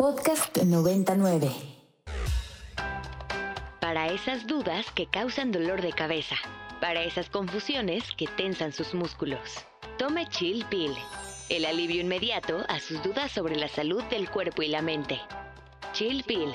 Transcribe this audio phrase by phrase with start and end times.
[0.00, 1.50] Podcast 99.
[3.80, 6.36] Para esas dudas que causan dolor de cabeza.
[6.80, 9.66] Para esas confusiones que tensan sus músculos.
[9.98, 10.94] Tome Chill Pill.
[11.48, 15.20] El alivio inmediato a sus dudas sobre la salud del cuerpo y la mente.
[15.94, 16.54] Chill Pill.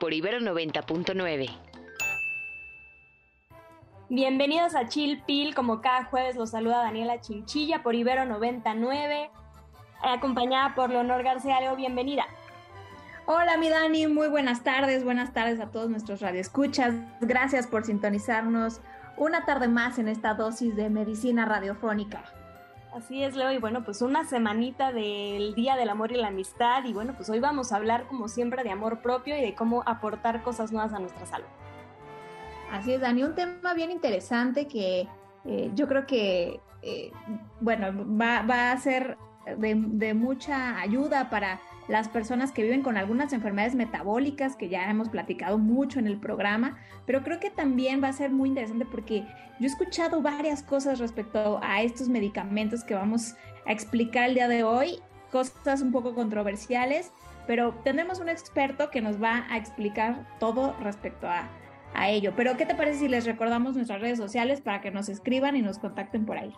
[0.00, 1.50] Por Ibero 90.9.
[4.08, 5.54] Bienvenidos a Chill Pill.
[5.54, 9.30] Como cada jueves los saluda Daniela Chinchilla por Ibero 99.
[10.02, 11.76] Acompañada por Leonor García Leo.
[11.76, 12.26] Bienvenida.
[13.32, 16.96] Hola, mi Dani, muy buenas tardes, buenas tardes a todos nuestros radioescuchas.
[17.20, 18.80] Gracias por sintonizarnos
[19.16, 22.24] una tarde más en esta dosis de medicina radiofónica.
[22.92, 26.82] Así es, Leo, y bueno, pues una semanita del Día del Amor y la Amistad,
[26.86, 29.84] y bueno, pues hoy vamos a hablar como siempre de amor propio y de cómo
[29.86, 31.46] aportar cosas nuevas a nuestra salud.
[32.72, 35.06] Así es, Dani, un tema bien interesante que
[35.44, 37.12] eh, yo creo que, eh,
[37.60, 42.96] bueno, va, va, a ser de, de mucha ayuda para las personas que viven con
[42.96, 48.02] algunas enfermedades metabólicas que ya hemos platicado mucho en el programa, pero creo que también
[48.02, 49.26] va a ser muy interesante porque
[49.58, 53.34] yo he escuchado varias cosas respecto a estos medicamentos que vamos
[53.66, 55.00] a explicar el día de hoy,
[55.32, 57.12] cosas un poco controversiales,
[57.46, 61.48] pero tendremos un experto que nos va a explicar todo respecto a,
[61.92, 62.34] a ello.
[62.36, 65.62] Pero ¿qué te parece si les recordamos nuestras redes sociales para que nos escriban y
[65.62, 66.54] nos contacten por ahí?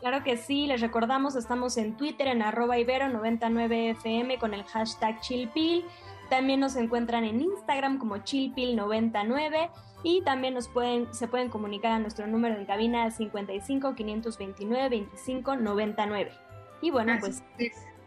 [0.00, 5.84] Claro que sí, les recordamos, estamos en Twitter en arroba ibero99fm con el hashtag chillpill.
[6.30, 9.70] También nos encuentran en Instagram como chillpill99
[10.02, 14.88] y también nos pueden, se pueden comunicar a nuestro número de cabina al 55 529
[14.88, 16.32] 25 99.
[16.80, 17.42] Y bueno, pues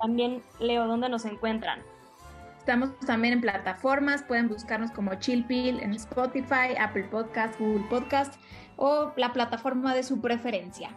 [0.01, 1.79] también Leo, ¿dónde nos encuentran?
[2.57, 8.35] Estamos también en plataformas, pueden buscarnos como Chillpill en Spotify, Apple Podcast, Google Podcast
[8.77, 10.89] o la plataforma de su preferencia.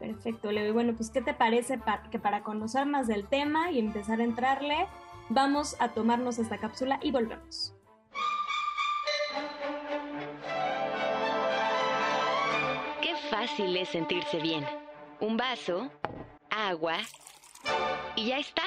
[0.00, 0.66] Perfecto, Leo.
[0.66, 1.78] Y bueno, pues, ¿qué te parece
[2.10, 4.86] que para conocer más del tema y empezar a entrarle,
[5.28, 7.76] vamos a tomarnos esta cápsula y volvemos?
[13.02, 14.64] Qué fácil es sentirse bien.
[15.20, 15.92] Un vaso,
[16.48, 16.96] agua
[18.16, 18.62] y ya está.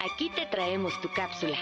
[0.00, 1.58] Aquí te traemos tu cápsula.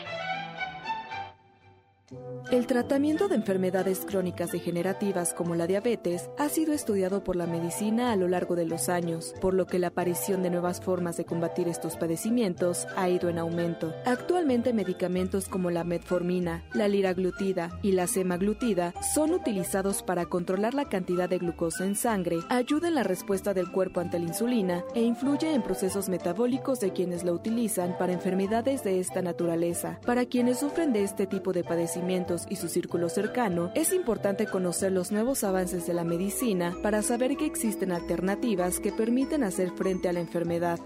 [2.50, 8.10] El tratamiento de enfermedades crónicas degenerativas como la diabetes ha sido estudiado por la medicina
[8.10, 11.26] a lo largo de los años, por lo que la aparición de nuevas formas de
[11.26, 13.92] combatir estos padecimientos ha ido en aumento.
[14.06, 20.88] Actualmente medicamentos como la metformina, la liraglutida y la semaglutida son utilizados para controlar la
[20.88, 25.02] cantidad de glucosa en sangre, ayuda en la respuesta del cuerpo ante la insulina e
[25.02, 30.00] influye en procesos metabólicos de quienes la utilizan para enfermedades de esta naturaleza.
[30.06, 34.92] Para quienes sufren de este tipo de padecimientos y su círculo cercano, es importante conocer
[34.92, 40.08] los nuevos avances de la medicina para saber que existen alternativas que permiten hacer frente
[40.08, 40.78] a la enfermedad.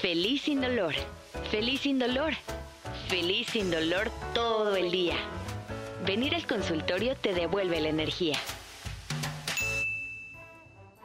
[0.00, 0.94] Feliz sin dolor,
[1.50, 2.34] feliz sin dolor,
[3.08, 5.16] feliz sin dolor todo el día.
[6.06, 8.36] Venir al consultorio te devuelve la energía.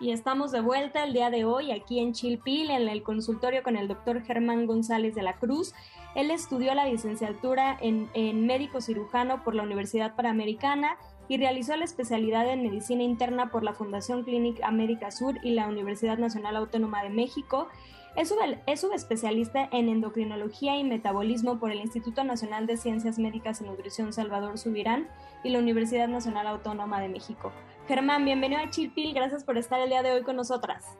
[0.01, 3.75] Y estamos de vuelta el día de hoy aquí en Chilpil, en el consultorio con
[3.75, 5.73] el doctor Germán González de la Cruz.
[6.15, 10.97] Él estudió la licenciatura en, en médico cirujano por la Universidad Panamericana
[11.27, 15.67] y realizó la especialidad en medicina interna por la Fundación Clínica América Sur y la
[15.67, 17.67] Universidad Nacional Autónoma de México.
[18.15, 18.33] Es,
[18.65, 24.11] es subespecialista en endocrinología y metabolismo por el Instituto Nacional de Ciencias Médicas y Nutrición
[24.11, 25.07] Salvador Subirán
[25.43, 27.51] y la Universidad Nacional Autónoma de México.
[27.87, 30.97] Germán, bienvenido a Chilpil, gracias por estar el día de hoy con nosotras.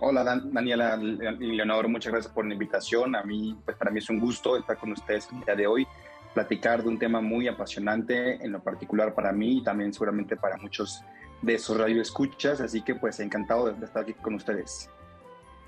[0.00, 3.16] Hola Daniela y Leonor, muchas gracias por la invitación.
[3.16, 5.88] A mí, pues para mí es un gusto estar con ustedes el día de hoy,
[6.34, 10.56] platicar de un tema muy apasionante, en lo particular para mí y también seguramente para
[10.56, 11.02] muchos
[11.42, 14.88] de esos radioescuchas, así que pues encantado de estar aquí con ustedes.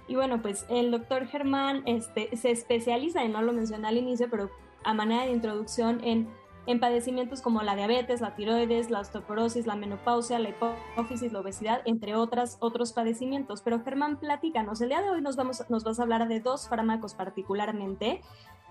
[0.07, 4.29] Y bueno, pues el doctor Germán este, se especializa, y no lo mencioné al inicio,
[4.31, 4.49] pero
[4.85, 6.29] a manera de introducción en
[6.71, 11.83] en padecimientos como la diabetes, la tiroides, la osteoporosis, la menopausia, la hipófisis, la obesidad,
[11.85, 13.61] entre otras, otros padecimientos.
[13.63, 16.69] Pero Germán, platícanos, el día de hoy nos, vamos, nos vas a hablar de dos
[16.69, 18.21] fármacos particularmente,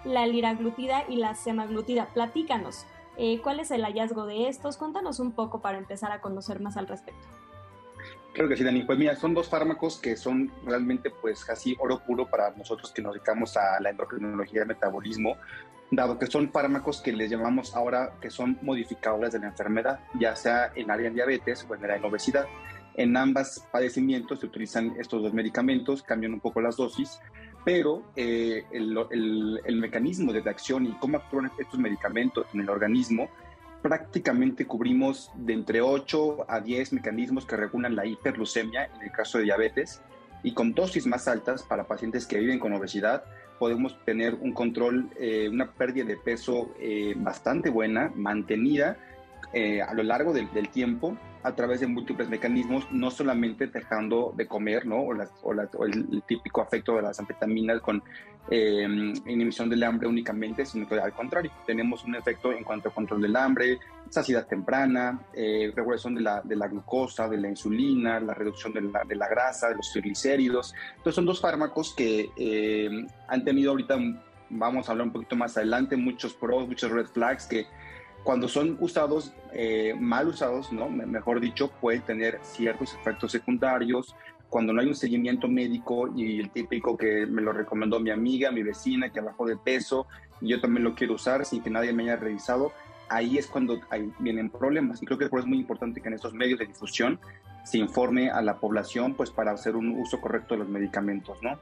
[0.06, 2.08] la liraglutida y la semaglutida.
[2.14, 2.86] Platícanos,
[3.18, 4.78] eh, ¿cuál es el hallazgo de estos?
[4.78, 7.28] Cuéntanos un poco para empezar a conocer más al respecto.
[8.34, 8.84] Creo que sí, Dani.
[8.84, 13.02] Pues mira, son dos fármacos que son realmente pues casi oro puro para nosotros que
[13.02, 15.36] nos dedicamos a la endocrinología y metabolismo,
[15.92, 20.36] dado que son fármacos que les llamamos ahora que son modificadores de la enfermedad, ya
[20.36, 22.46] sea en área de diabetes o en área de obesidad.
[22.96, 27.20] En ambas padecimientos se utilizan estos dos medicamentos, cambian un poco las dosis,
[27.64, 33.30] pero eh, el, mecanismo de acción y cómo actúan estos medicamentos en el organismo,
[33.82, 39.38] prácticamente cubrimos de entre 8 a 10 mecanismos que regulan la hiperglucemia en el caso
[39.38, 40.02] de diabetes
[40.44, 43.24] y con dosis más altas para pacientes que viven con obesidad
[43.60, 48.98] podemos tener un control, eh, una pérdida de peso eh, bastante buena, mantenida
[49.54, 54.46] eh, a lo largo del, tiempo a través de múltiples mecanismos, no solamente dejando de
[54.46, 54.98] comer, ¿no?
[55.02, 55.14] O,
[55.86, 58.04] el, típico afecto de las anfetaminas con
[58.52, 63.22] inhibición del hambre únicamente, sino que al contrario, tenemos un efecto en cuanto a control
[63.22, 63.80] del hambre,
[64.10, 69.70] saciedad temprana, eh, regulación de la, glucosa, de la insulina, la reducción de la, grasa,
[69.70, 70.74] de los triglicéridos.
[70.98, 72.90] Entonces son dos fármacos que eh,
[73.28, 73.98] han tenido ahorita,
[74.50, 77.68] vamos a hablar un poquito más adelante, muchos pros, muchos red flags que
[78.24, 80.90] cuando son usados, eh, mal usados, ¿no?
[80.90, 84.16] mejor dicho, pueden tener ciertos efectos secundarios.
[84.50, 88.52] Cuando no hay un seguimiento médico y el típico que me lo recomendó mi amiga,
[88.52, 90.08] mi vecina, que bajó de peso,
[90.42, 92.72] y yo también lo quiero usar sin que nadie me haya revisado,
[93.10, 95.02] ahí es cuando hay, vienen problemas.
[95.02, 97.20] Y creo que es muy importante que en estos medios de difusión
[97.64, 101.60] se informe a la población pues para hacer un uso correcto de los medicamentos, ¿no?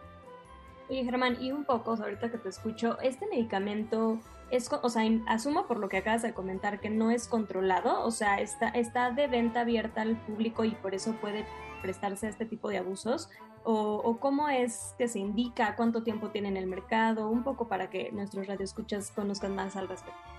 [0.90, 4.20] Oye, Germán, y un poco, ahorita que te escucho, ¿este medicamento
[4.52, 8.12] es, o sea, asumo por lo que acabas de comentar que no es controlado, o
[8.12, 11.46] sea, está, está de venta abierta al público y por eso puede
[11.82, 13.30] prestarse a este tipo de abusos?
[13.66, 17.28] O, o, cómo es que se indica cuánto tiempo tiene en el mercado?
[17.28, 20.37] Un poco para que nuestros radioescuchas conozcan más al respecto.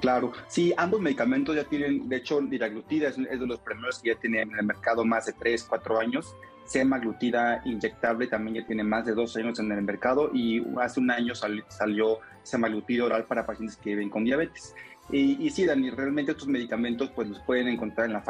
[0.00, 4.20] Claro, sí, ambos medicamentos ya tienen, de hecho, liraglutida es, de los primeros que ya
[4.20, 6.34] tienen en el mercado más de 3, 4 años.
[6.66, 11.10] Semaglutida inyectable también ya tiene más de 2 años en el mercado y hace un
[11.10, 14.74] año salió semaglutida oral para pacientes que viven con diabetes.
[15.10, 18.22] Y, y, sí, Dani, realmente estos medicamentos pues los pueden encontrar en la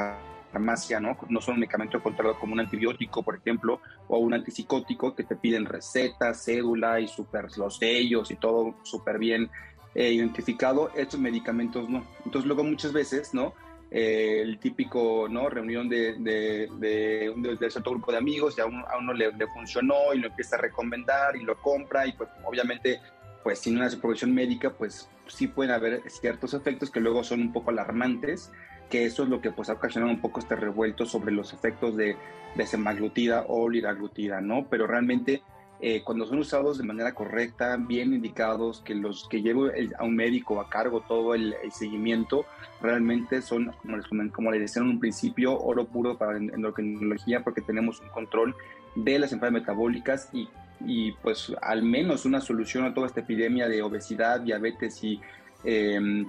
[0.52, 1.16] farmacia, ¿no?
[1.28, 5.36] No son un medicamento controlado como un antibiótico, por ejemplo, o un antipsicótico que te
[5.36, 9.50] piden receta, cédula y super, los sellos y todo súper bien
[9.94, 12.04] eh, identificado, estos medicamentos no.
[12.24, 13.54] Entonces luego muchas veces, ¿no?
[13.90, 15.48] Eh, el típico, ¿no?
[15.48, 19.30] Reunión de, de, de, de, cierto grupo de amigos, ya a uno, a uno le,
[19.32, 23.00] le, funcionó y lo empieza a recomendar y lo compra y pues obviamente,
[23.44, 27.52] pues sin una supervisión médica, pues sí pueden haber ciertos efectos que luego son un
[27.52, 28.50] poco alarmantes,
[28.90, 31.96] que eso es lo que pues ha ocasionado un poco este revuelto sobre los efectos
[31.96, 32.16] de,
[32.56, 34.66] de semaglutida o liraglutida, ¿no?
[34.68, 35.42] Pero realmente
[35.86, 40.16] eh, cuando son usados de manera correcta, bien indicados, que los que lleve a un
[40.16, 42.46] médico a cargo todo el, seguimiento,
[42.80, 47.44] realmente son, como les, como les decía en un principio, oro puro para la endocrinología
[47.44, 48.56] porque tenemos un control
[48.94, 50.48] de las enfermedades metabólicas y,
[50.86, 55.20] y pues al menos una solución a toda esta epidemia de obesidad, diabetes y
[55.64, 56.26] em,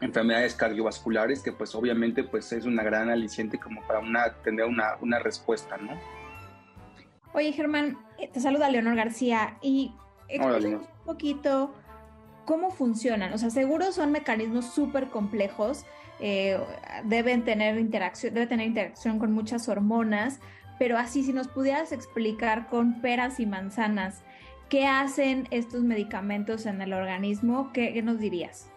[0.00, 4.96] enfermedades cardiovasculares que pues obviamente pues es una gran aliciente como para una, tener una,
[5.02, 6.23] una respuesta, ¿no?
[7.34, 9.92] Oye, Germán, eh, te saluda Leonor García y
[10.28, 11.74] explícanos un poquito
[12.44, 13.32] cómo funcionan.
[13.32, 15.84] O sea, seguro son mecanismos súper complejos,
[16.20, 16.58] eh,
[17.04, 20.38] deben tener interacción, debe tener interacción con muchas hormonas,
[20.78, 24.22] pero así si nos pudieras explicar con peras y manzanas
[24.68, 28.70] qué hacen estos medicamentos en el organismo, ¿qué, qué nos dirías?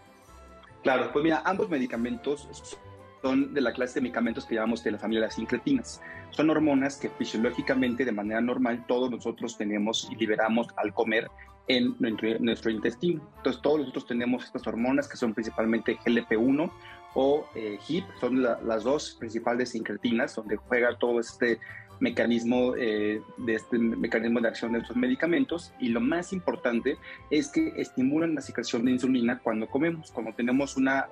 [0.81, 2.77] Claro, pues mira, ambos medicamentos
[3.21, 6.01] son de la clase de medicamentos que llamamos de la familia de las incretinas.
[6.31, 11.29] Son hormonas que fisiológicamente, de manera normal, todos nosotros tenemos y liberamos al comer
[11.67, 13.21] en nuestro, intestino.
[13.37, 16.71] Entonces, todos nosotros tenemos estas hormonas que son principalmente GLP-1
[17.13, 21.59] o eh, HIP, son las dos principales incretinas, donde juega todo este
[21.99, 26.97] mecanismo eh, de este mecanismo de acción de estos medicamentos y lo más importante
[27.31, 31.07] es que estimulan la secreción de insulina cuando comemos, cuando tenemos una,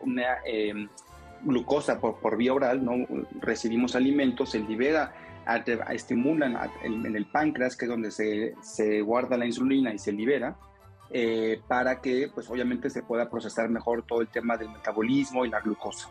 [0.45, 0.87] eh,
[1.45, 2.93] glucosa por, por vía oral, ¿no?
[3.39, 5.13] recibimos alimentos, se libera,
[5.91, 10.57] estimulan en, el páncreas, que es donde se, se, guarda la insulina y se libera,
[11.11, 15.49] eh, para que pues obviamente se pueda procesar mejor todo el tema del metabolismo y
[15.49, 16.09] la glucosa.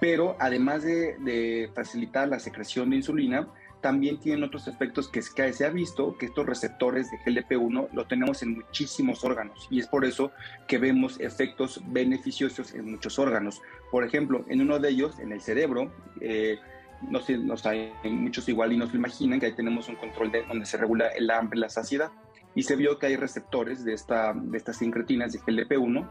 [0.00, 3.46] Pero además de, de facilitar la secreción de insulina,
[3.82, 8.42] también tienen otros efectos que, se ha visto que estos receptores de GLP-1 lo tenemos
[8.42, 10.30] en muchísimos órganos y es por eso
[10.66, 13.60] que vemos efectos beneficiosos en muchos órganos.
[13.90, 16.58] Por ejemplo, en uno de ellos, en el cerebro, eh,
[17.02, 20.30] no sé, no sé, muchos igual y no se imaginan que ahí tenemos un control
[20.30, 22.12] de donde se regula el hambre, la saciedad
[22.54, 26.08] y se vio que hay receptores de, esta, de estas sincretinas de GLP-1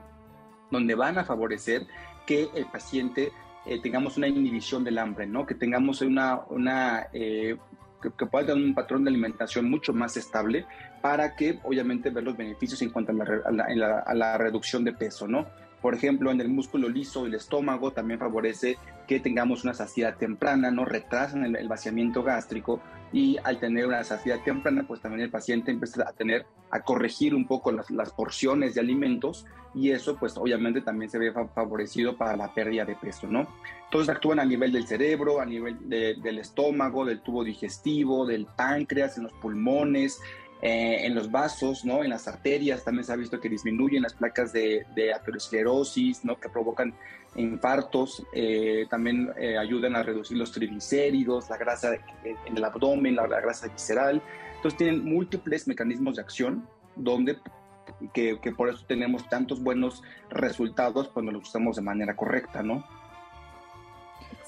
[0.71, 1.87] donde van a favorecer
[2.25, 3.31] que el paciente
[3.65, 5.45] eh, tengamos una inhibición del hambre, ¿no?
[5.45, 7.57] Que tengamos una, una eh,
[8.01, 10.65] que, pueda tener un patrón de alimentación mucho más estable
[11.01, 15.27] para que obviamente ver los beneficios en cuanto a la, a la, reducción de peso,
[15.27, 15.47] ¿no?
[15.81, 18.77] Por ejemplo, en el músculo liso del estómago también favorece
[19.07, 22.81] que tengamos una saciedad temprana, no retrasan el, vaciamiento gástrico
[23.13, 27.35] y al tener una saciedad temprana, pues también el paciente empieza a tener, a corregir
[27.35, 32.17] un poco las, las porciones de alimentos y eso pues obviamente también se ve favorecido
[32.17, 33.47] para la pérdida de peso, ¿no?
[33.85, 39.17] Entonces actúan a nivel del cerebro, a nivel del estómago, del tubo digestivo, del páncreas,
[39.17, 40.21] en los pulmones,
[40.61, 42.03] eh, en los vasos, ¿no?
[42.03, 46.39] En las arterias también se ha visto que disminuyen las placas de, de aterosclerosis, ¿no?
[46.39, 46.93] Que provocan
[47.35, 53.27] infartos, eh, también eh, ayudan a reducir los triglicéridos, la grasa en el abdomen, la,
[53.27, 54.21] grasa visceral.
[54.55, 57.37] Entonces tienen múltiples mecanismos de acción donde
[58.13, 62.83] que, que, por eso tenemos tantos buenos resultados cuando los usamos de manera correcta, ¿no?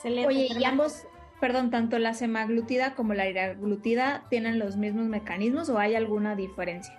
[0.04, 1.08] Oye, y ambos,
[1.44, 6.98] perdón, tanto la semaglutida como la iraglutida tienen los mismos mecanismos o hay alguna diferencia?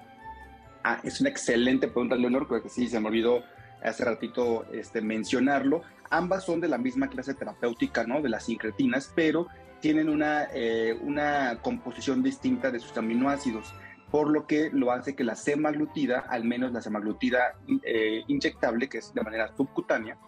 [0.83, 3.43] Ah, es una excelente pregunta, Leonor, creo que sí, se me olvidó
[3.83, 5.81] hace ratito este, mencionarlo.
[6.11, 8.21] Ambas son de la misma clase terapéutica, ¿no?
[8.21, 9.47] De las incretinas, pero
[9.81, 13.73] tienen una, eh, una composición distinta de sus aminoácidos,
[14.11, 18.99] por lo que lo hace que la semaglutida, al menos la semaglutida eh, inyectable, que
[18.99, 20.19] es de manera subcutánea,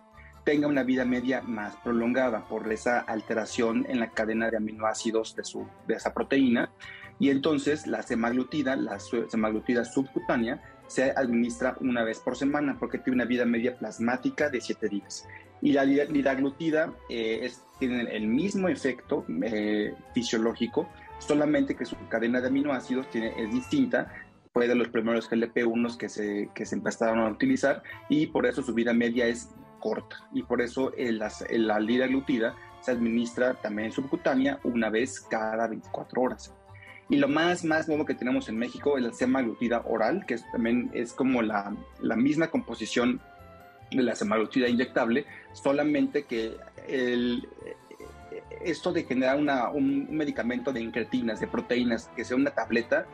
[0.47, 5.43] tenga una vida media más prolongada por esa alteración en la cadena de aminoácidos de,
[5.43, 6.71] su, de esa proteína.
[7.19, 13.17] Y entonces la semaglutida, la semaglutida subcutánea, se administra una vez por semana porque tiene
[13.17, 15.27] una vida media plasmática de 7 días.
[15.61, 20.89] Y la liraglutida eh, es, tiene el mismo efecto eh, fisiológico,
[21.19, 24.13] solamente que su cadena de aminoácidos tiene, es distinta,
[24.53, 28.63] fue de los primeros GLP-1 que se, que se empezaron a utilizar y por eso
[28.63, 29.51] su vida media es
[29.87, 36.21] corta y por eso el, la liraglutida se administra también subcutánea una vez cada 24
[36.21, 36.53] horas.
[37.09, 40.91] Y lo más, más nuevo que tenemos en México es la semaglutida oral, que también
[40.93, 43.21] es como la, la, misma composición
[43.93, 46.57] de la semaglutida inyectable, solamente que
[46.89, 47.49] el,
[48.65, 53.07] esto de generar una, un medicamento de incretinas, de proteínas, que sea una tableta,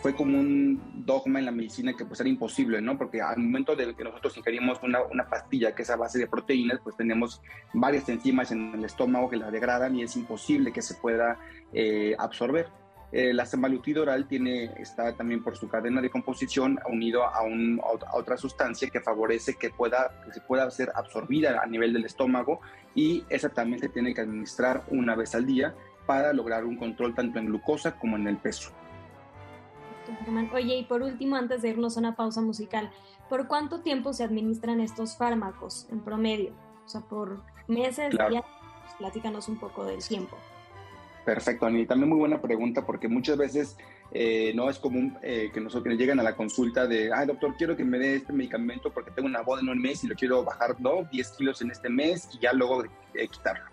[0.00, 2.96] fue como un dogma en la medicina que pues era imposible, ¿no?
[2.96, 6.26] Porque al momento de que nosotros ingerimos una, una, pastilla que es a base de
[6.26, 7.42] proteínas, pues tenemos
[7.74, 11.38] varias enzimas en el estómago que la degradan y es imposible que se pueda
[11.72, 12.68] eh, absorber.
[13.12, 17.80] Eh, la semaglutida oral tiene, está también por su cadena de composición unido a, un,
[17.80, 22.04] a, otra sustancia que favorece que, pueda, que se pueda ser absorbida a nivel del
[22.04, 22.60] estómago
[22.94, 25.74] y esa también se tiene que administrar una vez al día
[26.06, 28.72] para lograr un control tanto en glucosa como en el peso.
[30.54, 32.90] Oye, y por último, antes de irnos a una pausa musical,
[33.28, 36.52] ¿por cuánto tiempo se administran estos fármacos en promedio?
[36.84, 38.30] O sea, por meses, claro.
[38.30, 38.44] días,
[38.82, 40.36] pues, platícanos un poco del tiempo.
[41.24, 41.86] Perfecto, Ani.
[41.86, 43.76] También muy buena pregunta porque muchas veces
[44.12, 47.76] eh, no es común eh, que nosotros llegan a la consulta de, ay doctor, quiero
[47.76, 50.42] que me dé este medicamento porque tengo una boda en un mes y lo quiero
[50.42, 51.04] bajar, ¿no?
[51.12, 53.64] 10 kilos en este mes y ya luego eh, quitarlo.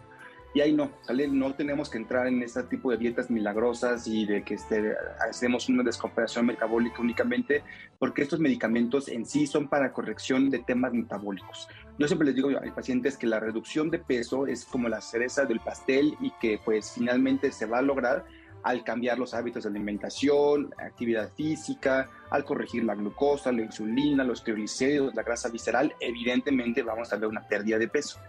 [0.58, 1.28] Y ahí no, ¿sale?
[1.28, 4.96] No tenemos que entrar en ese tipo de dietas milagrosas y de que este,
[5.30, 7.62] hacemos una descompensación metabólica únicamente,
[8.00, 11.68] porque estos medicamentos en sí son para corrección de temas metabólicos.
[12.00, 15.00] Yo siempre les digo a mis pacientes que la reducción de peso es como la
[15.00, 18.26] cereza del pastel y que pues finalmente se va a lograr
[18.64, 24.44] al cambiar los hábitos de alimentación, actividad física, al corregir la glucosa, la insulina, los
[24.44, 28.20] triglicéridos, la grasa visceral, evidentemente vamos a ver una pérdida de peso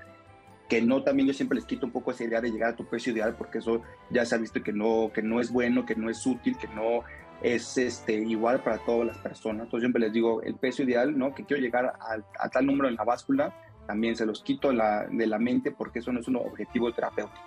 [0.69, 2.85] que no también yo siempre les quito un poco esa idea de llegar a tu
[2.85, 5.97] peso ideal porque eso ya se ha visto que no, que no es bueno, que
[5.97, 7.05] no es útil, que no
[7.43, 9.65] es este, igual para todas las personas.
[9.65, 11.35] Entonces siempre les digo el peso ideal, ¿no?
[11.35, 13.55] Que quiero llegar a, tal número en la báscula,
[13.87, 17.41] también se los quito la, de la mente porque eso no es un objetivo terapéutico.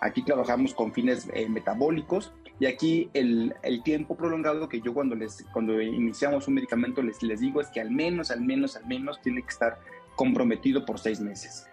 [0.00, 5.14] Aquí trabajamos con fines eh, metabólicos y aquí el, el, tiempo prolongado que yo cuando,
[5.14, 8.86] les, cuando iniciamos un medicamento les, les digo es que al menos, al menos, al
[8.86, 9.78] menos tiene que estar
[10.14, 11.66] comprometido por seis meses.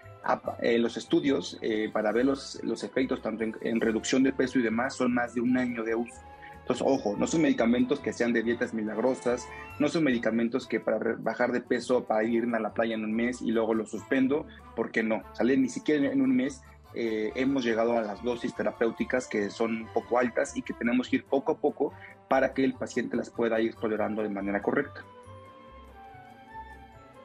[0.62, 4.62] Eh, los estudios eh, para ver los, los efectos tanto en, reducción de peso y
[4.62, 6.15] demás son más de un año de uso.
[6.62, 9.46] Entonces, ojo, no son medicamentos que sean de dietas milagrosas,
[9.80, 13.13] no son medicamentos que para bajar de peso, para irme a la playa en un
[13.13, 16.62] mes y luego lo suspendo, porque no, sale ni siquiera en un mes
[16.96, 21.10] eh, hemos llegado a las dosis terapéuticas que son un poco altas y que tenemos
[21.10, 21.92] que ir poco a poco
[22.30, 25.03] para que el paciente las pueda ir tolerando de manera correcta.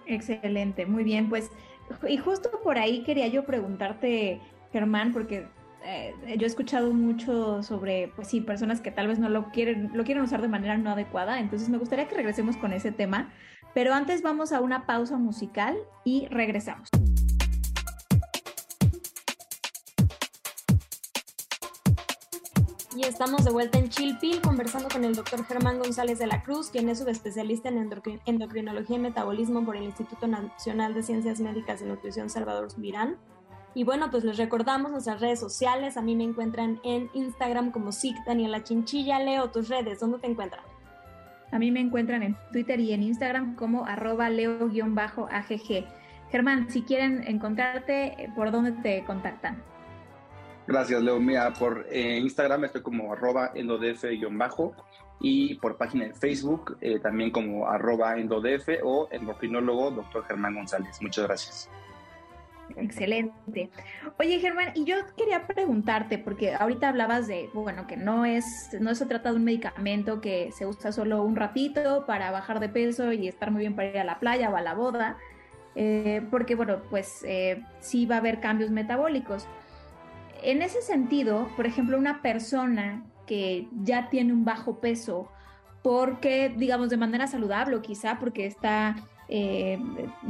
[0.07, 1.51] Excelente, muy bien, pues
[2.09, 4.41] y justo por ahí quería yo preguntarte,
[4.73, 5.47] Germán, porque
[5.85, 9.91] eh, yo he escuchado mucho sobre, pues sí, personas que tal vez no lo quieren,
[9.95, 13.33] lo quieren usar de manera no adecuada, entonces me gustaría que regresemos con ese tema,
[13.75, 16.89] pero antes vamos a una pausa musical y regresamos.
[22.99, 26.69] Y estamos de vuelta en Chilpil conversando con el doctor Germán González de la Cruz,
[26.69, 27.89] quien es subespecialista en
[28.27, 33.15] endocrinología y metabolismo por el Instituto Nacional de Ciencias Médicas y Nutrición Salvador Subirán.
[33.73, 35.97] Y bueno, pues les recordamos nuestras redes sociales.
[35.97, 39.21] A mí me encuentran en Instagram como SIC Daniela Chinchilla.
[39.21, 40.65] Leo tus redes, ¿dónde te encuentran?
[41.53, 45.87] A mí me encuentran en Twitter y en Instagram como arroba leo-agg.
[46.33, 49.63] Germán, si quieren encontrarte, ¿por dónde te contactan?
[50.69, 51.19] Gracias, Leo.
[51.19, 54.75] Mira, por eh, Instagram estoy como arroba endodf-bajo
[55.19, 61.01] y por página de Facebook eh, también como arroba endodf o endocrinólogo doctor Germán González.
[61.01, 61.71] Muchas gracias.
[62.77, 63.71] Excelente.
[64.19, 68.95] Oye, Germán, y yo quería preguntarte, porque ahorita hablabas de, bueno, que no es, no
[68.95, 73.11] se trata de un medicamento que se usa solo un ratito para bajar de peso
[73.15, 75.17] y estar muy bien para ir a la playa o a la boda,
[75.77, 77.25] eh, porque, bueno, pues
[77.81, 79.49] sí va a haber cambios metabólicos.
[80.43, 85.31] En ese sentido, por ejemplo, una persona que ya tiene un bajo peso,
[85.83, 88.97] porque, digamos, de manera saludable o quizá porque está
[89.29, 89.79] eh,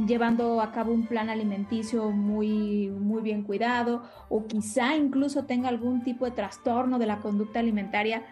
[0.05, 6.03] llevando a cabo un plan alimenticio muy, muy bien cuidado o quizá incluso tenga algún
[6.03, 8.23] tipo de trastorno de la conducta alimentaria,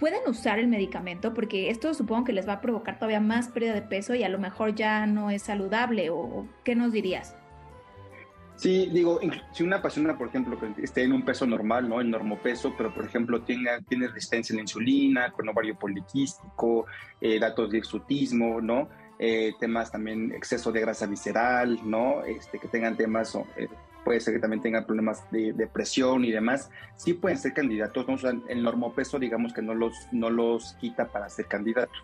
[0.00, 3.74] pueden usar el medicamento porque esto supongo que les va a provocar todavía más pérdida
[3.74, 7.36] de peso y a lo mejor ya no es saludable o qué nos dirías?
[8.56, 9.20] Sí, digo,
[9.52, 12.00] si una persona, por ejemplo, que esté en un peso normal, ¿no?
[12.00, 16.86] En normopeso, pero por ejemplo tiene, tiene resistencia a la insulina, con ovario poliquístico,
[17.20, 18.88] eh, datos de exotismo, ¿no?
[19.18, 22.24] Eh, temas también exceso de grasa visceral, ¿no?
[22.24, 23.68] Este, que tengan temas, eh,
[24.06, 28.08] puede ser que también tengan problemas de, de, presión y demás, sí pueden ser candidatos,
[28.08, 28.14] ¿no?
[28.14, 32.02] O sea, el normopeso, digamos que no los, no los quita para ser candidatos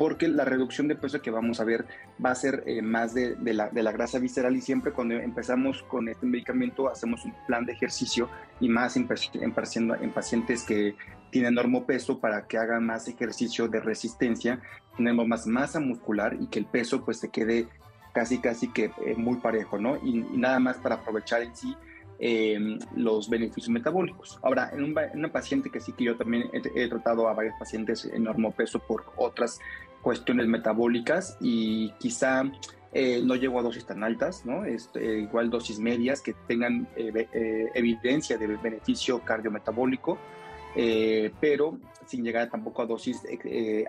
[0.00, 1.84] porque la reducción de peso que vamos a ver
[2.24, 6.24] va a ser eh, más de, la, grasa visceral y siempre cuando empezamos con este
[6.24, 8.30] medicamento hacemos un plan de ejercicio
[8.60, 10.96] y más en, en, pacientes que
[11.30, 14.62] tienen enorme peso para que hagan más ejercicio de resistencia,
[14.96, 17.68] tenemos más masa muscular y que el peso pues se quede
[18.14, 19.98] casi casi que eh, muy parejo, ¿no?
[20.02, 21.76] Y, nada más para aprovechar en sí
[22.18, 24.40] em, los beneficios metabólicos.
[24.42, 28.06] Ahora, en, una paciente que sí que yo también he, he tratado a varios pacientes
[28.10, 29.60] en peso por otras
[30.02, 32.44] cuestiones metabólicas y quizá
[32.92, 34.64] eh, no llego a dosis tan altas, ¿no?
[34.64, 40.18] Este, igual dosis medias que tengan eh, eh, evidencia de beneficio cardiometabólico,
[41.40, 43.22] pero sin llegar tampoco a dosis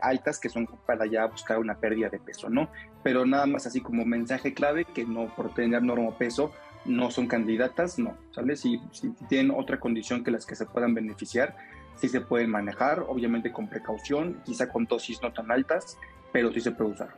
[0.02, 2.70] altas que son para ya buscar una pérdida de peso, ¿no?
[3.04, 5.84] Pero nada más así como mensaje clave que no por tener
[6.18, 6.52] peso
[6.86, 8.62] no son candidatas, no, ¿sabes?
[8.62, 11.56] Si, si tienen otra condición que las que se puedan beneficiar,
[11.96, 15.98] sí se pueden manejar, obviamente con precaución, quizá con dosis no tan altas,
[16.32, 17.10] pero sí se puede usar.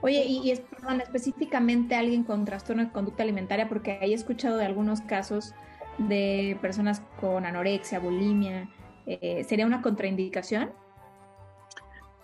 [0.00, 4.64] Oye, y, perdón, específicamente alguien con trastorno de conducta alimentaria, porque ahí he escuchado de
[4.64, 5.54] algunos casos
[5.98, 8.68] de personas con anorexia, bulimia,
[9.06, 10.70] eh, ¿sería una contraindicación?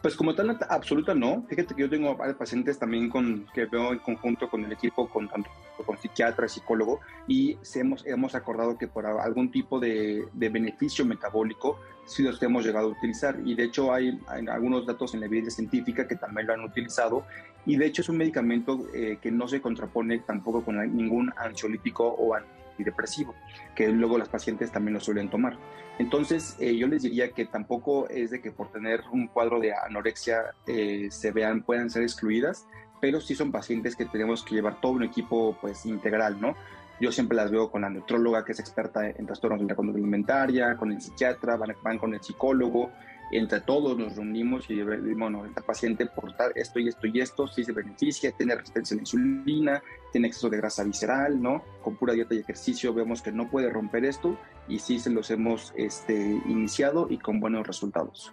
[0.02, 1.44] Pues como tal, absoluta no.
[1.48, 5.28] Fíjate que yo tengo pacientes también con, que veo en conjunto con el equipo, con
[5.28, 5.50] tanto
[5.84, 12.22] con psiquiatra, psicólogo, y hemos, hemos acordado que por algún tipo de, beneficio metabólico sí
[12.22, 13.38] los hemos llegado a utilizar.
[13.44, 17.24] Y de hecho hay, algunos datos en la evidencia científica que también lo han utilizado.
[17.64, 22.06] Y de hecho es un medicamento eh, que no se contrapone tampoco con ningún ansiolítico
[22.06, 23.34] o antidepresivo,
[23.74, 25.58] que luego las pacientes también lo suelen tomar.
[25.98, 29.72] Entonces, eh, yo les diría que tampoco es de que por tener un cuadro de
[29.72, 32.66] anorexia eh, se vean, puedan ser excluidas,
[33.00, 36.54] pero sí son pacientes que tenemos que llevar todo un equipo pues integral, ¿no?
[37.00, 39.98] Yo siempre las veo con la neutróloga, que es experta en trastornos de la conducta
[39.98, 42.90] alimentaria, con el psiquiatra, van, van con el psicólogo,
[43.30, 47.64] entre todos nos reunimos y bueno, esta paciente por esto y esto y esto, sí
[47.64, 49.82] se beneficia, tiene resistencia a la insulina,
[50.12, 51.62] tiene exceso de grasa visceral, ¿no?
[51.82, 55.30] Con pura dieta y ejercicio vemos que no puede romper esto y sí se los
[55.30, 56.14] hemos este,
[56.46, 58.32] iniciado y con buenos resultados.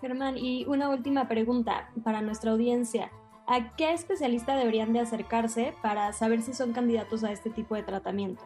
[0.00, 3.10] Germán, y una última pregunta para nuestra audiencia.
[3.46, 7.82] ¿A qué especialista deberían de acercarse para saber si son candidatos a este tipo de
[7.82, 8.44] tratamiento?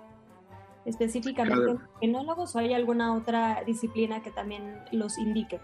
[0.85, 5.61] específicamente endocrinólogos o hay alguna otra disciplina que también los indique?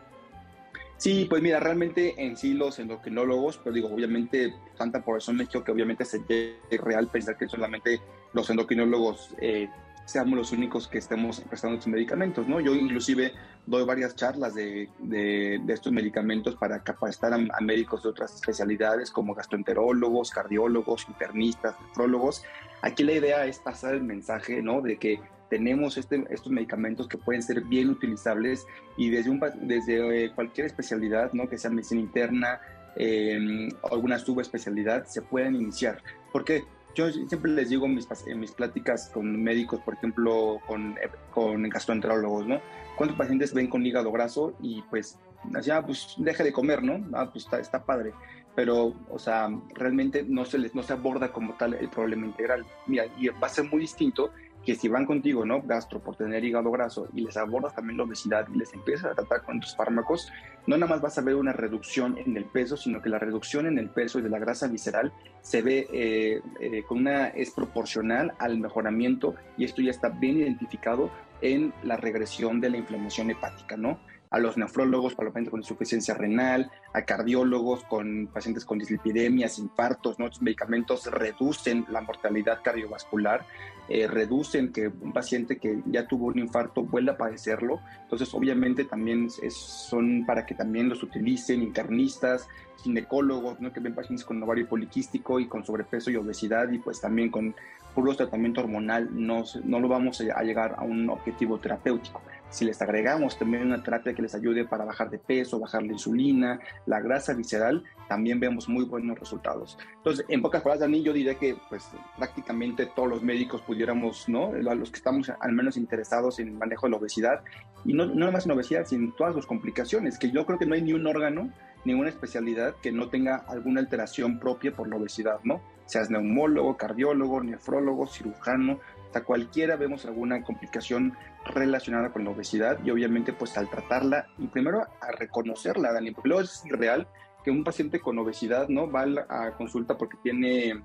[0.97, 5.63] Sí, pues mira, realmente en sí los endocrinólogos, pero digo, obviamente, tanta población en México
[5.63, 8.01] que obviamente sería real pensar que solamente
[8.33, 9.69] los endocrinólogos eh,
[10.09, 12.61] seamos los únicos que estemos prestando estos medicamentos, ¿no?
[12.61, 13.35] Yo inclusive
[13.67, 19.35] doy varias charlas de, de, estos medicamentos para capacitar a, médicos de otras especialidades como
[19.35, 22.43] gastroenterólogos, cardiólogos, internistas, nefrólogos.
[22.81, 24.81] Aquí la idea es pasar el mensaje, ¿no?
[24.81, 28.67] De que tenemos este, estos medicamentos que pueden ser bien utilizables
[28.97, 31.51] y desde, un, desde eh, cualquier especialidad, ¿no?
[31.51, 32.61] Que sea medicina interna,
[32.97, 36.03] eh, alguna subespecialidad, se pueden iniciar.
[36.33, 36.65] ¿Por qué?
[36.99, 40.97] Yo siempre les digo en mis, en pláticas con médicos, por ejemplo, con,
[41.31, 42.61] con gastroenterólogos, ¿no?
[42.97, 45.17] ¿Cuántos pacientes ven con hígado graso y pues,
[45.63, 47.07] ya, ah, pues deje de comer, ¿no?
[47.17, 48.13] Ah, pues está, está padre
[48.59, 52.67] pero, o sea, realmente no se les no se aborda como tal el problema integral.
[52.89, 54.33] Mira, y va a ser muy distinto
[54.69, 55.63] que si van contigo, ¿no?
[55.63, 59.15] Gastro por tener hígado graso y les abordas también la obesidad y les empiezas a
[59.15, 60.31] tratar con tus fármacos,
[60.67, 63.65] no nada más vas a ver una reducción en el peso, sino que la reducción
[63.65, 67.51] en el peso y de la grasa visceral se ve eh, eh, con una, es
[67.51, 73.31] proporcional al mejoramiento y esto ya está bien identificado en la regresión de la inflamación
[73.31, 73.99] hepática, ¿no?
[74.31, 80.19] A los nefrólogos para pacientes con insuficiencia renal, a cardiólogos con pacientes con dislipidemias, infartos,
[80.19, 80.27] ¿no?
[80.27, 83.47] Estos medicamentos reducen la mortalidad cardiovascular,
[83.89, 87.81] eh, reducen que un paciente que ya tuvo un infarto vuelva a padecerlo.
[88.03, 92.49] Entonces, obviamente también son para que también los utilicen internistas,
[92.83, 93.73] ginecólogos, ¿no?
[93.73, 97.55] que ven pacientes con ovario poliquístico y con sobrepeso y obesidad y pues también con
[97.95, 102.23] puro tratamiento hormonal no, no lo vamos a llegar a un objetivo terapéutico.
[102.51, 105.93] Si les agregamos también una terapia que les ayude para bajar de peso, bajar la
[105.93, 109.77] insulina, la grasa visceral, también vemos muy buenos resultados.
[109.97, 114.53] Entonces, en pocas palabras, Dani, yo diría que pues prácticamente todos los médicos pudiéramos, ¿no?
[114.53, 117.43] Los que estamos al menos interesados en el manejo de la obesidad,
[117.85, 120.59] y no, no nada más en obesidad, sino en todas sus complicaciones, que yo creo
[120.59, 121.51] que no hay ni un órgano,
[121.85, 125.61] ninguna especialidad que no tenga alguna alteración propia por la obesidad, ¿no?
[125.89, 131.15] Seas neumólogo, cardiólogo, nefrólogo, cirujano, hasta cualquiera vemos alguna complicación
[131.47, 136.29] relacionada con la obesidad y obviamente pues al tratarla y primero a reconocerla, Dani, porque
[136.29, 137.09] luego es irreal
[137.43, 140.83] que un paciente con obesidad no va a consulta porque tiene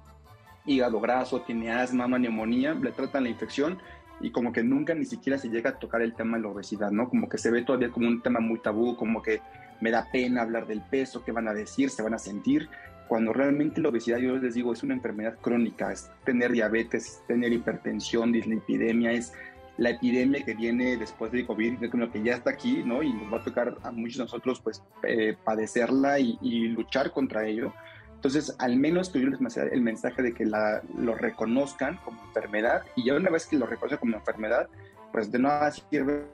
[0.66, 3.80] hígado graso, tiene asma, neumonía, le tratan la infección
[4.22, 6.92] y como que nunca ni siquiera se llega a tocar el tema de la obesidad,
[6.92, 7.10] ¿no?
[7.10, 9.42] Como que se ve todavía como un tema muy tabú, como que
[9.82, 12.70] me da pena hablar del peso, qué van a decir, se van a sentir,
[13.08, 17.52] cuando realmente la obesidad, yo les digo, es una enfermedad crónica, es tener diabetes, tener
[17.52, 19.34] hipertensión, dislipidemia, es
[19.78, 23.02] la epidemia que viene después del COVID, que ya está aquí, ¿no?
[23.02, 27.48] Y nos va a tocar a muchos de nosotros, pues, eh, padecerla y, luchar contra
[27.48, 27.74] ello.
[28.16, 32.84] Entonces, al menos que yo les el mensaje de que la, lo reconozcan como enfermedad
[32.96, 34.70] y ya una vez que lo reconocen como enfermedad,
[35.12, 36.26] pues de nada sirve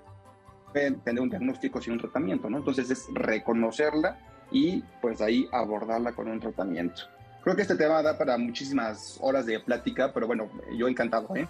[0.74, 2.58] tener un diagnóstico sin un tratamiento, ¿no?
[2.58, 4.20] Entonces es reconocerla
[4.52, 7.04] y pues ahí abordarla con un tratamiento.
[7.42, 11.48] Creo que este tema da para muchísimas horas de plática, pero bueno, yo encantado, ¿eh?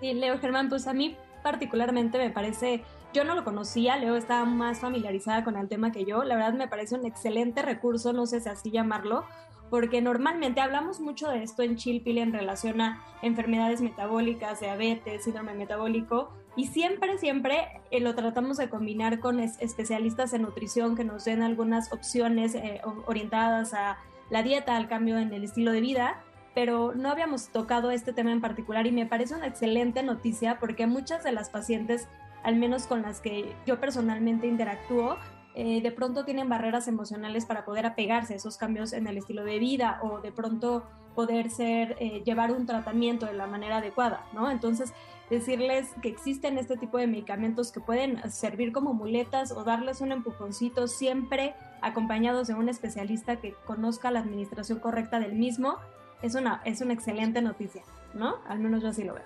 [0.00, 4.44] Sí, Leo Germán, pues a mí particularmente me parece, yo no lo conocía, Leo estaba
[4.44, 8.26] más familiarizada con el tema que yo, la verdad me parece un excelente recurso, no
[8.26, 9.24] sé si así llamarlo,
[9.70, 15.54] porque normalmente hablamos mucho de esto en Chilpil en relación a enfermedades metabólicas, diabetes, síndrome
[15.54, 21.24] metabólico, y siempre, siempre eh, lo tratamos de combinar con especialistas en nutrición que nos
[21.24, 23.96] den algunas opciones eh, orientadas a
[24.28, 26.22] la dieta, al cambio en el estilo de vida,
[26.54, 30.86] pero no habíamos tocado este tema en particular y me parece una excelente noticia porque
[30.86, 32.08] muchas de las pacientes,
[32.42, 35.16] al menos con las que yo personalmente interactúo,
[35.54, 39.44] eh, de pronto tienen barreras emocionales para poder apegarse a esos cambios en el estilo
[39.44, 40.82] de vida o de pronto
[41.14, 44.50] poder ser, eh, llevar un tratamiento de la manera adecuada, ¿no?
[44.50, 44.94] Entonces,
[45.28, 50.12] decirles que existen este tipo de medicamentos que pueden servir como muletas o darles un
[50.12, 55.76] empujoncito siempre acompañados de un especialista que conozca la administración correcta del mismo
[56.22, 57.82] es una, es una excelente noticia,
[58.14, 58.36] ¿no?
[58.46, 59.24] Al menos yo así lo veo.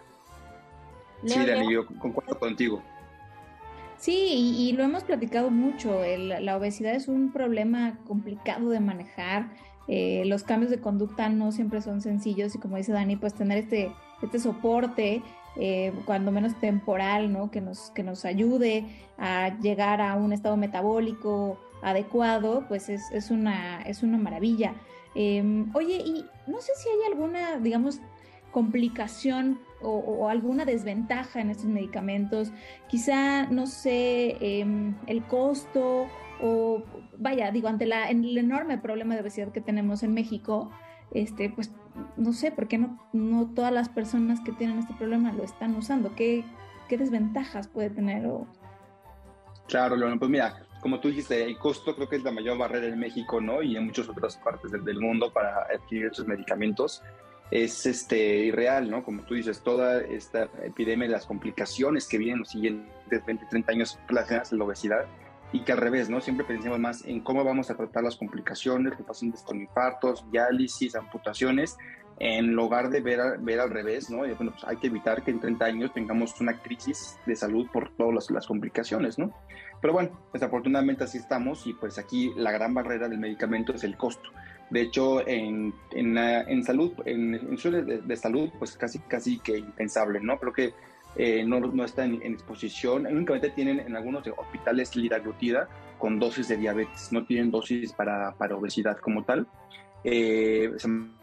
[1.25, 2.83] sí, Dani, yo concuerdo contigo.
[3.99, 6.03] Sí, y, lo hemos platicado mucho.
[6.19, 9.51] la obesidad es un problema complicado de manejar.
[9.89, 13.59] Eh, los cambios de conducta no siempre son sencillos y como dice Dani, pues tener
[13.59, 15.23] este, este soporte,
[15.57, 17.51] eh, cuando menos temporal, ¿no?
[17.51, 18.85] Que nos, que nos ayude
[19.17, 24.75] a llegar a un estado metabólico adecuado, pues es, es, una, es una maravilla.
[25.15, 28.01] Em, oye, y no sé si hay alguna, digamos,
[28.51, 32.51] complicación o, alguna desventaja en estos medicamentos,
[32.89, 36.07] quizá, no sé, em, el costo
[36.41, 36.83] o,
[37.19, 40.71] vaya, digo, ante la, el enorme problema de obesidad que tenemos en México,
[41.13, 41.73] este, pues,
[42.17, 45.75] no sé, ¿por qué no, no todas las personas que tienen este problema lo están
[45.77, 46.15] usando?
[46.15, 46.45] ¿Qué,
[46.89, 48.27] qué desventajas puede tener?
[48.27, 48.47] O...
[49.69, 52.87] Claro, Leona, pues mira, como tú dijiste, el costo creo que es la mayor barrera
[52.87, 53.63] en México, ¿no?
[53.63, 57.03] Y en muchas otras partes del, mundo para adquirir esos medicamentos.
[57.51, 59.05] Es este, irreal, ¿no?
[59.05, 63.99] Como tú dices, toda esta epidemia las complicaciones que vienen los siguientes 20, 30 años
[64.09, 65.07] relacionadas a la obesidad
[65.53, 66.21] y que al revés, ¿no?
[66.21, 70.97] Siempre pensamos más en cómo vamos a tratar las complicaciones, los pacientes con infartos, diálisis,
[70.97, 71.77] amputaciones,
[72.19, 74.19] en lugar de ver, ver al revés, ¿no?
[74.19, 77.91] Bueno, pues hay que evitar que en 30 años tengamos una crisis de salud por
[77.91, 79.33] todas las complicaciones, ¿no?
[79.81, 83.97] Pero bueno, desafortunadamente así estamos y pues aquí la gran barrera del medicamento es el
[83.97, 84.31] costo.
[84.71, 90.39] De hecho, en, en, salud, en, en de, salud, pues casi, casi que impensable, ¿no?
[90.39, 90.75] Creo que
[91.17, 93.07] eh, no, no está en, exposición.
[93.07, 98.57] Únicamente tienen en algunos hospitales liraglutida con dosis de diabetes, no tienen dosis para, para
[98.57, 99.47] obesidad como tal.
[100.05, 100.73] Eh,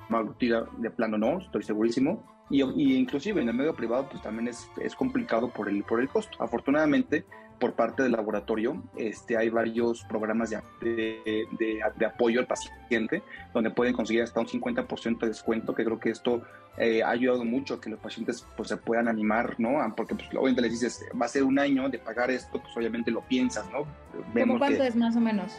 [0.10, 2.24] glutida de plano no, estoy segurísimo.
[2.50, 6.00] Y, y, inclusive en el medio privado pues también es, es complicado por el, por
[6.00, 6.42] el costo.
[6.42, 7.26] Afortunadamente,
[7.64, 8.84] por parte del laboratorio.
[8.98, 13.24] Este, hay varios programas de, de, de, apoyo al paciente
[13.54, 16.42] donde pueden conseguir hasta un 50% de descuento, que creo que esto
[16.78, 19.78] eh, ha ayudado mucho a que los pacientes pues, se puedan animar, ¿no?
[19.96, 23.12] Porque pues, obviamente les dices, va a ser un año de pagar esto, pues obviamente
[23.12, 23.88] lo piensas, ¿no?
[24.34, 25.54] Vemos cuánto es más o menos?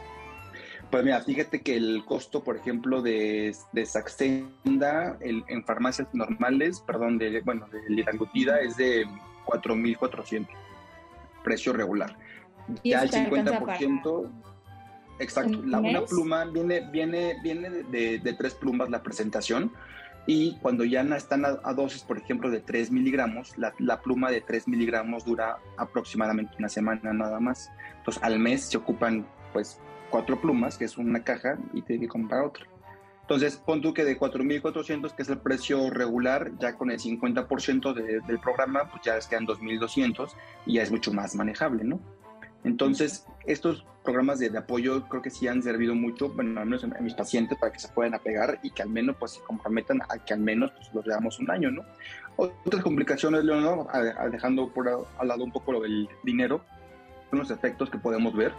[0.91, 7.17] Pues mira, fíjate que el costo, por ejemplo, de, de Saxenda en farmacias normales, perdón,
[7.17, 9.07] de, bueno, de liraglutida es de
[9.47, 10.47] 4.400
[11.45, 12.17] precio regular.
[12.83, 14.31] ya el 50%,
[15.21, 19.71] exacto, la, una pluma viene, viene, viene de, tres plumas la presentación
[20.27, 24.41] y cuando ya están a, dosis, por ejemplo, de 3 miligramos, la, la, pluma de
[24.41, 27.71] 3 miligramos dura aproximadamente una semana nada más.
[27.99, 29.79] Entonces al mes se ocupan pues
[30.09, 32.67] cuatro plumas, que es una caja, y tiene que comprar otra.
[33.25, 37.95] Entonces, pon tú que de 4.400, que es el precio regular, ya con el 50%
[37.95, 40.29] del programa, pues ya quedan 2.200
[40.67, 42.01] y ya es mucho más manejable, ¿no?
[42.65, 47.01] Entonces, estos programas de, apoyo creo que sí han servido mucho, bueno, al menos a,
[47.01, 50.19] mis pacientes, para que se puedan apegar y que al menos pues se comprometan a
[50.23, 51.83] que al menos pues, los veamos un año, ¿no?
[52.37, 53.87] Otras complicaciones, Leonor,
[54.31, 56.63] dejando por al lado un poco lo del dinero,
[57.35, 58.53] son los efectos que podemos ver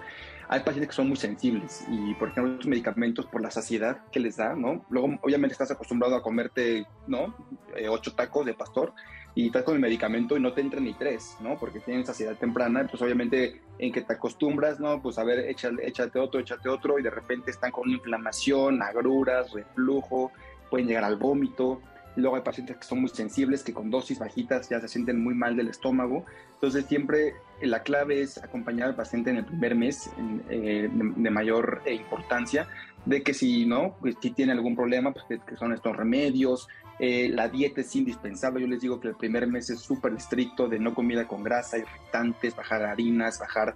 [0.47, 4.19] hay pacientes que son muy sensibles y, por ejemplo, los medicamentos por la saciedad que
[4.19, 4.85] les da, ¿no?
[4.89, 7.35] Luego, obviamente, estás acostumbrado a comerte, ¿no?
[7.75, 8.93] Eh, ocho tacos de pastor
[9.33, 11.57] y estás con el medicamento y no te entran ni tres, ¿no?
[11.57, 15.01] Porque tienen saciedad temprana, pues obviamente en que te acostumbras, ¿no?
[15.01, 19.51] Pues a ver, échate, échate otro, échate otro y de repente están con inflamación, agruras,
[19.51, 20.31] reflujo,
[20.69, 21.81] pueden llegar al vómito.
[22.15, 25.35] Luego hay pacientes que son muy sensibles, que con dosis bajitas ya se sienten muy
[25.35, 26.25] mal del estómago.
[26.53, 30.09] Entonces siempre la clave es acompañar al paciente en el primer mes
[30.49, 32.67] eh, de, mayor eh, importancia,
[33.05, 36.69] de que si no, pues, si tiene algún problema, pues que, son estos remedios.
[36.99, 38.61] Eh, la dieta es indispensable.
[38.61, 41.77] Yo les digo que el primer mes es súper estricto de no comida con grasa,
[41.77, 43.75] irritantes, bajar harinas, bajar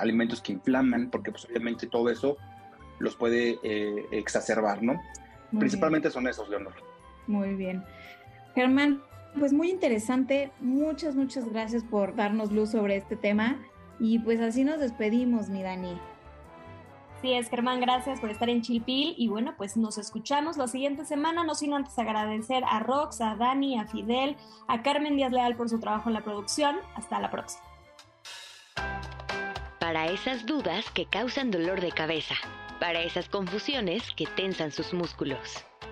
[0.00, 2.38] alimentos que inflaman, porque pues obviamente todo eso
[3.00, 3.58] los puede
[4.10, 4.98] exacerbar, ¿no?
[5.58, 6.87] Principalmente son esos, Leonor.
[7.28, 7.84] Muy bien.
[8.54, 9.00] Germán,
[9.38, 10.50] pues muy interesante.
[10.60, 13.56] Muchas, muchas gracias por darnos luz sobre este tema.
[14.00, 15.96] Y pues así nos despedimos, mi Dani.
[17.20, 21.04] Sí, es Germán, gracias por estar en Chilpil y bueno, pues nos escuchamos la siguiente
[21.04, 24.36] semana, no sin antes agradecer a Rox, a Dani, a Fidel,
[24.68, 26.76] a Carmen Díaz Leal por su trabajo en la producción.
[26.94, 27.64] Hasta la próxima.
[29.80, 32.36] Para esas dudas que causan dolor de cabeza,
[32.78, 35.64] para esas confusiones que tensan sus músculos.